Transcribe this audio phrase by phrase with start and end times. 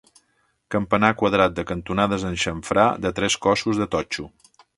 [0.75, 4.29] Campanar quadrat de cantonades en xamfrà de tres cossos de totxo.